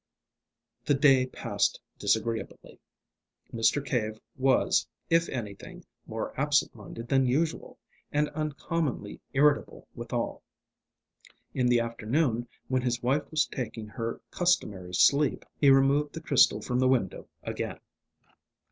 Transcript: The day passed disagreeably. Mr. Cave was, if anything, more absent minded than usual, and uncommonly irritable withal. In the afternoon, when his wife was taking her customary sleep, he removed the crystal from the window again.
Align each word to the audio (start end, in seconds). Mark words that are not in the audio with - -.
The 0.83 0.95
day 0.95 1.27
passed 1.27 1.79
disagreeably. 1.99 2.79
Mr. 3.53 3.85
Cave 3.85 4.19
was, 4.35 4.87
if 5.11 5.29
anything, 5.29 5.85
more 6.07 6.33
absent 6.39 6.73
minded 6.73 7.07
than 7.07 7.27
usual, 7.27 7.77
and 8.11 8.27
uncommonly 8.29 9.21
irritable 9.33 9.87
withal. 9.93 10.41
In 11.53 11.67
the 11.67 11.81
afternoon, 11.81 12.47
when 12.67 12.81
his 12.81 13.03
wife 13.03 13.29
was 13.29 13.45
taking 13.45 13.89
her 13.89 14.19
customary 14.31 14.95
sleep, 14.95 15.45
he 15.59 15.69
removed 15.69 16.13
the 16.15 16.21
crystal 16.23 16.63
from 16.63 16.79
the 16.79 16.87
window 16.87 17.27
again. 17.43 17.79